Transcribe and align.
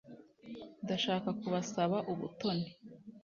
Ndashaka 0.83 1.29
kubasaba 1.41 1.97
ubutoni 2.11 2.67